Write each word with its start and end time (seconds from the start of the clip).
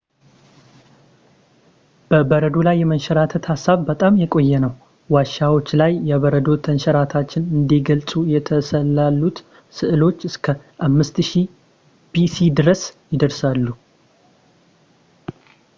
በበረዶ 2.11 2.53
ላይ 2.67 2.75
የመንሸራተት 2.79 3.43
ሐሳብ 3.51 3.77
በጣም 3.89 4.17
የቆየ 4.23 4.51
ነው 4.65 4.73
ዋሻዎች 5.15 5.67
ላይ 5.81 5.93
የበረዶ 6.11 6.47
ተንሸራታቾችን 6.69 7.47
እንዲገልጹ 7.57 8.11
የተሰሳሉት 8.33 9.37
ስዕሎች 9.79 10.19
እስከ 10.31 10.47
5000ቢሲ 10.91 12.39
ድረስ 12.61 12.83
ይደርሳሉ 13.15 13.67